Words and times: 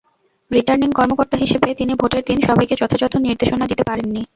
Returning 0.51 0.89
কর্মকর্তা 0.91 1.37
হিসেবে 1.37 1.67
তিনি 1.79 1.93
ভোটের 1.95 2.23
দিন 2.29 2.37
সবাইকে 2.41 2.75
যথাযথ 2.81 3.13
নির্দেশনা 3.17 3.65
দিতে 3.67 3.83
পারেননি। 3.83 4.21